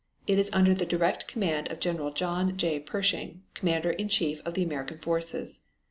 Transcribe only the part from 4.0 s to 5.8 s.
Chief of the American forces.